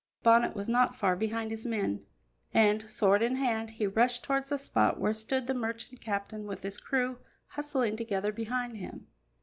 Bonnet 0.23 0.55
was 0.55 0.67
not 0.67 0.95
far 0.95 1.15
behind 1.15 1.51
his 1.51 1.63
men, 1.63 2.03
and, 2.55 2.89
sword 2.89 3.21
in 3.21 3.35
hand, 3.35 3.69
he 3.69 3.85
rushed 3.85 4.23
towards 4.23 4.49
the 4.49 4.57
spot 4.57 4.99
where 4.99 5.13
stood 5.13 5.45
the 5.45 5.53
merchant 5.53 6.01
captain 6.01 6.47
with 6.47 6.63
his 6.63 6.79
crew 6.79 7.19
hustling 7.49 7.95
together 7.95 8.31
behind 8.31 8.77
him. 8.77 9.05